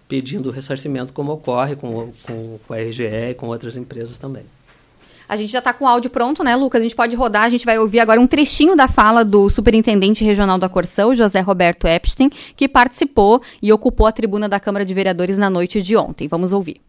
pedindo 0.06 0.50
ressarcimento, 0.50 1.12
como 1.12 1.32
ocorre 1.32 1.74
com, 1.74 2.12
com, 2.26 2.58
com 2.66 2.74
a 2.74 2.76
RGE 2.76 3.30
e 3.30 3.34
com 3.34 3.46
outras 3.48 3.76
empresas 3.76 4.18
também. 4.18 4.44
A 5.28 5.36
gente 5.36 5.50
já 5.50 5.58
está 5.58 5.72
com 5.72 5.84
o 5.84 5.88
áudio 5.88 6.08
pronto, 6.08 6.44
né, 6.44 6.54
Lucas? 6.54 6.80
A 6.80 6.82
gente 6.84 6.94
pode 6.94 7.16
rodar, 7.16 7.42
a 7.44 7.48
gente 7.48 7.66
vai 7.66 7.78
ouvir 7.78 7.98
agora 7.98 8.20
um 8.20 8.26
trechinho 8.26 8.76
da 8.76 8.86
fala 8.86 9.24
do 9.24 9.50
superintendente 9.50 10.22
regional 10.22 10.58
da 10.58 10.68
Corsã, 10.68 11.12
José 11.14 11.40
Roberto 11.40 11.88
Epstein, 11.88 12.30
que 12.54 12.68
participou 12.68 13.42
e 13.60 13.72
ocupou 13.72 14.06
a 14.06 14.12
tribuna 14.12 14.48
da 14.48 14.60
Câmara 14.60 14.84
de 14.84 14.94
Vereadores 14.94 15.38
na 15.38 15.50
noite 15.50 15.82
de 15.82 15.96
ontem. 15.96 16.28
Vamos 16.28 16.52
ouvir. 16.52 16.85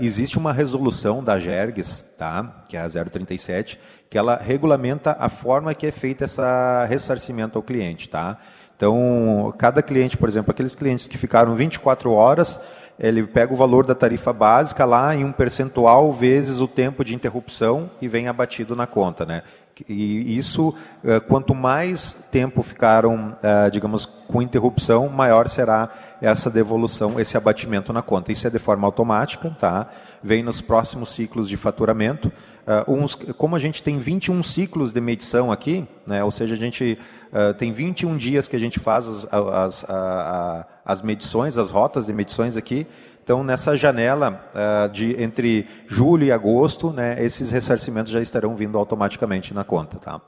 Existe 0.00 0.38
uma 0.38 0.52
resolução 0.52 1.22
da 1.22 1.38
GERGS, 1.38 2.16
tá? 2.18 2.64
que 2.68 2.76
é 2.76 2.80
a 2.80 2.88
037, 2.88 3.78
que 4.10 4.18
ela 4.18 4.36
regulamenta 4.36 5.16
a 5.20 5.28
forma 5.28 5.72
que 5.72 5.86
é 5.86 5.92
feito 5.92 6.24
esse 6.24 6.40
ressarcimento 6.88 7.56
ao 7.56 7.62
cliente. 7.62 8.08
Tá? 8.08 8.38
Então, 8.76 9.54
cada 9.56 9.82
cliente, 9.82 10.16
por 10.16 10.28
exemplo, 10.28 10.50
aqueles 10.50 10.74
clientes 10.74 11.06
que 11.06 11.16
ficaram 11.16 11.54
24 11.54 12.10
horas, 12.10 12.60
ele 12.98 13.24
pega 13.24 13.52
o 13.52 13.56
valor 13.56 13.86
da 13.86 13.94
tarifa 13.94 14.32
básica 14.32 14.84
lá 14.84 15.14
em 15.14 15.24
um 15.24 15.32
percentual 15.32 16.12
vezes 16.12 16.60
o 16.60 16.68
tempo 16.68 17.04
de 17.04 17.14
interrupção 17.14 17.88
e 18.00 18.08
vem 18.08 18.26
abatido 18.28 18.74
na 18.74 18.86
conta. 18.86 19.24
Né? 19.24 19.42
E 19.88 20.36
isso, 20.36 20.74
eh, 21.04 21.18
quanto 21.20 21.54
mais 21.54 22.28
tempo 22.30 22.62
ficaram, 22.62 23.36
eh, 23.42 23.70
digamos, 23.70 24.06
com 24.06 24.40
interrupção, 24.40 25.08
maior 25.08 25.48
será 25.48 25.88
essa 26.24 26.50
devolução, 26.50 27.20
esse 27.20 27.36
abatimento 27.36 27.92
na 27.92 28.02
conta. 28.02 28.32
Isso 28.32 28.46
é 28.46 28.50
de 28.50 28.58
forma 28.58 28.86
automática, 28.86 29.54
tá? 29.60 29.88
Vem 30.22 30.42
nos 30.42 30.60
próximos 30.60 31.10
ciclos 31.10 31.48
de 31.48 31.56
faturamento. 31.56 32.32
Uh, 32.88 32.92
uns, 32.92 33.14
como 33.14 33.54
a 33.54 33.58
gente 33.58 33.82
tem 33.82 33.98
21 33.98 34.42
ciclos 34.42 34.92
de 34.92 35.00
medição 35.00 35.52
aqui, 35.52 35.86
né, 36.06 36.24
ou 36.24 36.30
seja, 36.30 36.54
a 36.54 36.58
gente 36.58 36.98
uh, 37.30 37.52
tem 37.54 37.72
21 37.72 38.16
dias 38.16 38.48
que 38.48 38.56
a 38.56 38.58
gente 38.58 38.80
faz 38.80 39.06
as, 39.06 39.28
as, 39.32 39.86
as 40.82 41.02
medições, 41.02 41.58
as 41.58 41.70
rotas 41.70 42.06
de 42.06 42.12
medições 42.14 42.56
aqui, 42.56 42.86
então, 43.24 43.42
nessa 43.42 43.74
janela 43.74 44.38
uh, 44.54 44.88
de 44.90 45.20
entre 45.20 45.66
julho 45.88 46.24
e 46.24 46.30
agosto, 46.30 46.90
né, 46.90 47.16
esses 47.24 47.50
ressarcimentos 47.50 48.12
já 48.12 48.20
estarão 48.20 48.54
vindo 48.54 48.76
automaticamente 48.76 49.54
na 49.54 49.64
conta. 49.64 49.96
Tá? 49.96 50.20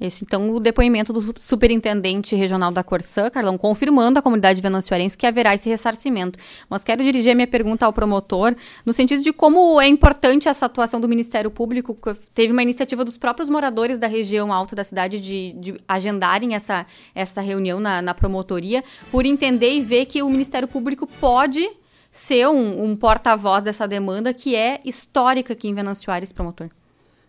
Esse, 0.00 0.24
então, 0.24 0.50
o 0.50 0.58
depoimento 0.58 1.12
do 1.12 1.34
superintendente 1.40 2.34
regional 2.34 2.72
da 2.72 2.82
Corsã, 2.82 3.30
Carlão, 3.30 3.56
confirmando 3.56 4.18
à 4.18 4.22
comunidade 4.22 4.60
venanciarense 4.60 5.16
que 5.16 5.26
haverá 5.26 5.54
esse 5.54 5.68
ressarcimento. 5.68 6.38
Mas 6.68 6.82
quero 6.82 7.04
dirigir 7.04 7.32
a 7.32 7.34
minha 7.34 7.46
pergunta 7.46 7.86
ao 7.86 7.92
promotor, 7.92 8.54
no 8.84 8.92
sentido 8.92 9.22
de 9.22 9.32
como 9.32 9.80
é 9.80 9.86
importante 9.86 10.48
essa 10.48 10.66
atuação 10.66 11.00
do 11.00 11.08
Ministério 11.08 11.50
Público. 11.50 11.96
Teve 12.34 12.52
uma 12.52 12.62
iniciativa 12.62 13.04
dos 13.04 13.16
próprios 13.16 13.48
moradores 13.48 13.98
da 13.98 14.06
região 14.06 14.52
alta 14.52 14.74
da 14.74 14.84
cidade 14.84 15.20
de, 15.20 15.52
de 15.52 15.80
agendarem 15.86 16.54
essa, 16.54 16.86
essa 17.14 17.40
reunião 17.40 17.78
na, 17.78 18.02
na 18.02 18.14
promotoria, 18.14 18.82
por 19.10 19.24
entender 19.24 19.72
e 19.74 19.80
ver 19.80 20.06
que 20.06 20.22
o 20.22 20.30
Ministério 20.30 20.66
Público 20.66 21.06
pode 21.06 21.68
ser 22.10 22.46
um, 22.48 22.84
um 22.84 22.96
porta-voz 22.96 23.62
dessa 23.62 23.88
demanda 23.88 24.34
que 24.34 24.54
é 24.54 24.80
histórica 24.84 25.54
aqui 25.54 25.68
em 25.68 25.74
Venâncio 25.74 26.12
Aires, 26.12 26.32
promotor. 26.32 26.68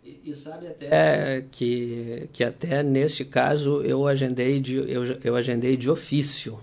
E, 0.04 0.32
e, 0.32 0.36
sabe 0.36 0.68
até 0.68 1.46
que, 1.50 2.30
que 2.34 2.44
até 2.44 2.84
neste 2.84 3.24
caso 3.24 3.82
eu 3.84 4.06
agendei 4.06 4.60
de, 4.60 4.76
eu, 4.76 5.04
eu 5.24 5.36
agendei 5.36 5.78
de 5.78 5.90
ofício. 5.90 6.60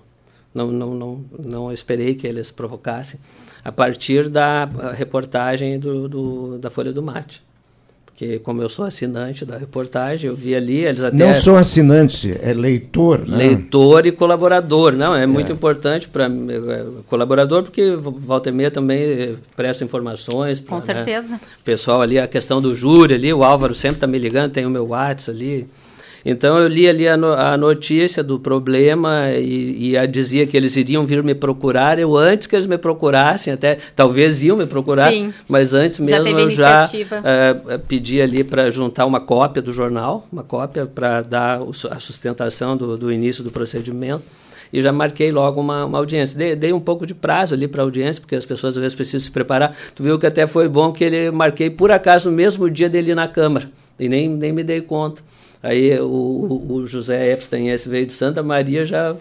Não, 0.54 0.66
não, 0.70 0.94
não, 0.94 1.24
não 1.38 1.72
esperei 1.72 2.14
que 2.14 2.26
eles 2.26 2.50
provocassem. 2.50 3.18
A 3.64 3.72
partir 3.72 4.28
da 4.28 4.64
reportagem 4.96 5.78
do, 5.78 6.08
do 6.08 6.58
da 6.58 6.68
Folha 6.70 6.92
do 6.92 7.02
Mate. 7.02 7.42
Que 8.20 8.38
como 8.40 8.60
eu 8.60 8.68
sou 8.68 8.84
assinante 8.84 9.46
da 9.46 9.56
reportagem, 9.56 10.28
eu 10.28 10.36
vi 10.36 10.54
ali, 10.54 10.84
eles 10.84 11.00
até... 11.00 11.16
Não 11.16 11.34
sou 11.34 11.56
assinante, 11.56 12.36
é 12.42 12.52
leitor, 12.52 13.26
né? 13.26 13.38
Leitor 13.38 14.04
e 14.04 14.12
colaborador, 14.12 14.92
não, 14.92 15.16
é, 15.16 15.22
é. 15.22 15.26
muito 15.26 15.50
importante 15.50 16.06
para 16.06 16.26
é, 16.26 16.84
colaborador, 17.08 17.62
porque 17.62 17.96
volta 17.96 18.50
e 18.50 18.52
meia 18.52 18.70
também 18.70 19.38
presta 19.56 19.84
informações. 19.84 20.60
Pra, 20.60 20.68
Com 20.68 20.74
né, 20.74 20.80
certeza. 20.82 21.28
Né, 21.28 21.40
pessoal 21.64 22.02
ali, 22.02 22.18
a 22.18 22.28
questão 22.28 22.60
do 22.60 22.76
júri 22.76 23.14
ali, 23.14 23.32
o 23.32 23.42
Álvaro 23.42 23.74
sempre 23.74 23.96
está 23.96 24.06
me 24.06 24.18
ligando, 24.18 24.52
tem 24.52 24.66
o 24.66 24.70
meu 24.70 24.88
WhatsApp 24.88 25.30
ali, 25.38 25.66
então 26.24 26.58
eu 26.58 26.68
li 26.68 26.88
ali 26.88 27.08
a, 27.08 27.16
no, 27.16 27.32
a 27.32 27.56
notícia 27.56 28.22
do 28.22 28.38
problema 28.38 29.30
e, 29.30 29.96
e 29.96 30.06
dizia 30.06 30.46
que 30.46 30.56
eles 30.56 30.76
iriam 30.76 31.06
vir 31.06 31.22
me 31.22 31.34
procurar. 31.34 31.98
Eu 31.98 32.16
antes 32.16 32.46
que 32.46 32.54
eles 32.54 32.66
me 32.66 32.78
procurassem, 32.78 33.52
até 33.52 33.78
talvez 33.94 34.42
iam 34.42 34.56
me 34.56 34.66
procurar, 34.66 35.12
Sim. 35.12 35.32
mas 35.48 35.74
antes 35.74 36.00
mesmo 36.00 36.26
já 36.26 36.32
eu 36.32 36.50
já 36.50 36.84
uh, 36.84 37.78
pedi 37.86 38.20
ali 38.20 38.44
para 38.44 38.70
juntar 38.70 39.06
uma 39.06 39.20
cópia 39.20 39.62
do 39.62 39.72
jornal, 39.72 40.26
uma 40.30 40.42
cópia 40.42 40.86
para 40.86 41.22
dar 41.22 41.60
a 41.90 42.00
sustentação 42.00 42.76
do, 42.76 42.96
do 42.96 43.12
início 43.12 43.42
do 43.42 43.50
procedimento 43.50 44.22
e 44.72 44.80
já 44.80 44.92
marquei 44.92 45.32
logo 45.32 45.60
uma, 45.60 45.84
uma 45.84 45.98
audiência. 45.98 46.36
Dei, 46.36 46.54
dei, 46.54 46.72
um 46.72 46.80
pouco 46.80 47.06
de 47.06 47.14
prazo 47.14 47.54
ali 47.54 47.66
para 47.66 47.82
a 47.82 47.84
audiência, 47.84 48.20
porque 48.20 48.36
as 48.36 48.44
pessoas 48.44 48.76
às 48.76 48.80
vezes 48.80 48.94
precisam 48.94 49.20
se 49.20 49.30
preparar. 49.30 49.76
Tu 49.94 50.02
viu 50.02 50.18
que 50.18 50.26
até 50.26 50.46
foi 50.46 50.68
bom 50.68 50.92
que 50.92 51.04
ele 51.04 51.30
marquei 51.30 51.70
por 51.70 51.90
acaso 51.90 52.30
no 52.30 52.36
mesmo 52.36 52.70
dia 52.70 52.88
dele 52.88 53.14
na 53.14 53.26
Câmara, 53.26 53.70
e 53.98 54.08
nem, 54.08 54.28
nem 54.28 54.52
me 54.52 54.62
dei 54.62 54.80
conta. 54.80 55.22
Aí 55.62 55.98
o, 56.00 56.66
o 56.68 56.86
José 56.86 57.32
Epstein, 57.32 57.68
esse 57.68 57.88
veio 57.88 58.06
de 58.06 58.14
Santa 58.14 58.42
Maria, 58.42 58.84
já 58.84 59.16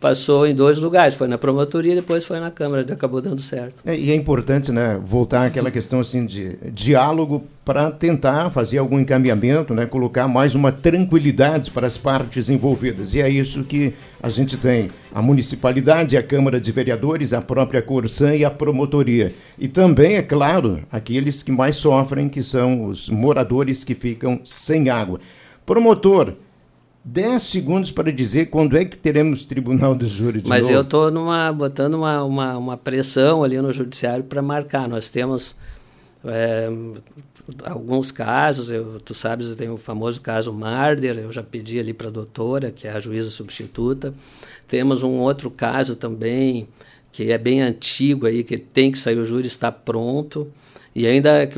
passou 0.00 0.46
em 0.46 0.54
dois 0.54 0.78
lugares, 0.78 1.14
foi 1.14 1.28
na 1.28 1.36
promotoria 1.36 1.92
e 1.92 1.96
depois 1.96 2.24
foi 2.24 2.40
na 2.40 2.50
Câmara, 2.50 2.86
acabou 2.90 3.20
dando 3.20 3.42
certo. 3.42 3.82
É, 3.84 3.94
e 3.94 4.10
é 4.10 4.14
importante, 4.14 4.72
né, 4.72 4.98
voltar 5.04 5.46
àquela 5.46 5.70
questão 5.70 6.00
assim 6.00 6.24
de 6.24 6.56
diálogo 6.72 7.44
para 7.64 7.90
tentar 7.90 8.50
fazer 8.50 8.78
algum 8.78 8.98
encaminhamento, 8.98 9.74
né, 9.74 9.84
colocar 9.84 10.26
mais 10.26 10.54
uma 10.54 10.72
tranquilidade 10.72 11.70
para 11.70 11.86
as 11.86 11.98
partes 11.98 12.48
envolvidas. 12.48 13.14
E 13.14 13.20
é 13.20 13.28
isso 13.28 13.62
que 13.62 13.92
a 14.22 14.30
gente 14.30 14.56
tem, 14.56 14.88
a 15.14 15.20
municipalidade, 15.20 16.16
a 16.16 16.22
Câmara 16.22 16.58
de 16.58 16.72
Vereadores, 16.72 17.34
a 17.34 17.42
própria 17.42 17.82
Corsã 17.82 18.34
e 18.34 18.42
a 18.42 18.50
promotoria. 18.50 19.30
E 19.58 19.68
também, 19.68 20.16
é 20.16 20.22
claro, 20.22 20.80
aqueles 20.90 21.42
que 21.42 21.52
mais 21.52 21.76
sofrem, 21.76 22.28
que 22.28 22.42
são 22.42 22.86
os 22.86 23.10
moradores 23.10 23.84
que 23.84 23.94
ficam 23.94 24.40
sem 24.44 24.88
água. 24.88 25.20
Promotor, 25.70 26.34
10 27.04 27.40
segundos 27.40 27.92
para 27.92 28.10
dizer 28.10 28.46
quando 28.46 28.76
é 28.76 28.84
que 28.84 28.96
teremos 28.96 29.44
tribunal 29.44 29.94
do 29.94 30.08
júri 30.08 30.42
de 30.42 30.48
Mas 30.48 30.62
novo. 30.62 30.72
eu 30.72 30.80
estou 30.80 31.12
botando 31.54 31.94
uma, 31.94 32.24
uma, 32.24 32.58
uma, 32.58 32.76
pressão 32.76 33.44
ali 33.44 33.56
no 33.62 33.72
judiciário 33.72 34.24
para 34.24 34.42
marcar. 34.42 34.88
Nós 34.88 35.08
temos 35.08 35.54
é, 36.24 36.68
alguns 37.62 38.10
casos, 38.10 38.72
eu, 38.72 39.00
tu 39.04 39.14
sabes, 39.14 39.54
tenho 39.54 39.74
o 39.74 39.76
famoso 39.76 40.20
caso 40.20 40.52
Marder, 40.52 41.16
eu 41.18 41.30
já 41.30 41.44
pedi 41.44 41.78
ali 41.78 41.94
para 41.94 42.08
a 42.08 42.10
doutora, 42.10 42.72
que 42.72 42.88
é 42.88 42.90
a 42.90 42.98
juíza 42.98 43.30
substituta. 43.30 44.12
Temos 44.66 45.04
um 45.04 45.18
outro 45.18 45.52
caso 45.52 45.94
também, 45.94 46.66
que 47.12 47.30
é 47.30 47.38
bem 47.38 47.62
antigo 47.62 48.26
aí, 48.26 48.42
que 48.42 48.58
tem 48.58 48.90
que 48.90 48.98
sair 48.98 49.18
o 49.18 49.24
júri, 49.24 49.46
está 49.46 49.70
pronto. 49.70 50.50
E 50.94 51.06
ainda, 51.06 51.42
é, 51.42 51.48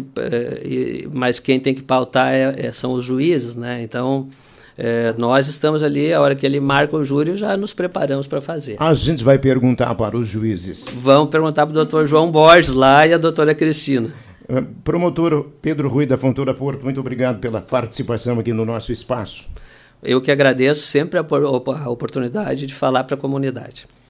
mas 1.10 1.40
quem 1.40 1.58
tem 1.58 1.74
que 1.74 1.82
pautar 1.82 2.32
é, 2.32 2.66
é, 2.66 2.72
são 2.72 2.92
os 2.92 3.04
juízes, 3.04 3.56
né? 3.56 3.82
Então, 3.82 4.28
é, 4.76 5.14
nós 5.16 5.48
estamos 5.48 5.82
ali, 5.82 6.12
a 6.12 6.20
hora 6.20 6.34
que 6.34 6.44
ele 6.44 6.60
marca 6.60 6.96
o 6.96 7.04
júri, 7.04 7.36
já 7.36 7.56
nos 7.56 7.72
preparamos 7.72 8.26
para 8.26 8.40
fazer. 8.40 8.76
A 8.78 8.92
gente 8.94 9.24
vai 9.24 9.38
perguntar 9.38 9.94
para 9.94 10.16
os 10.16 10.28
juízes. 10.28 10.86
Vamos 10.94 11.30
perguntar 11.30 11.66
para 11.66 11.70
o 11.70 11.74
doutor 11.74 12.06
João 12.06 12.30
Borges 12.30 12.74
lá 12.74 13.06
e 13.06 13.14
a 13.14 13.18
doutora 13.18 13.54
Cristina. 13.54 14.12
É, 14.48 14.62
promotor 14.84 15.46
Pedro 15.62 15.88
Rui 15.88 16.04
da 16.04 16.18
Fontoura 16.18 16.52
Porto, 16.52 16.84
muito 16.84 17.00
obrigado 17.00 17.38
pela 17.38 17.60
participação 17.60 18.38
aqui 18.38 18.52
no 18.52 18.64
nosso 18.64 18.92
espaço. 18.92 19.46
Eu 20.02 20.20
que 20.20 20.30
agradeço 20.32 20.84
sempre 20.84 21.18
a, 21.18 21.22
a 21.22 21.88
oportunidade 21.88 22.66
de 22.66 22.74
falar 22.74 23.04
para 23.04 23.14
a 23.14 23.18
comunidade. 23.18 23.86